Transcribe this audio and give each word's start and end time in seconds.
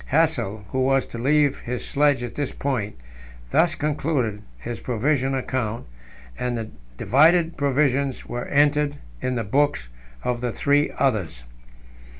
Hassel, 0.07 0.65
who 0.69 0.79
was 0.81 1.05
to 1.05 1.19
leave 1.19 1.59
his 1.59 1.85
sledge 1.85 2.23
at 2.23 2.33
this 2.33 2.51
point, 2.51 2.95
thus 3.51 3.75
concluded 3.75 4.41
his 4.57 4.79
provision 4.79 5.35
account, 5.35 5.85
and 6.39 6.57
the 6.57 6.71
divided 6.97 7.55
provisions 7.55 8.25
were 8.25 8.45
entered 8.45 8.95
in 9.21 9.35
the 9.35 9.43
books 9.43 9.89
of 10.23 10.41
the 10.41 10.51
three 10.51 10.91
others. 10.97 11.43